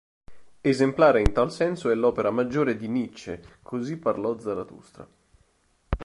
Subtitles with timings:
[0.61, 5.07] Esemplare in tal senso è l'opera maggiore di Nietzsche, "Così parlò Zarathustra".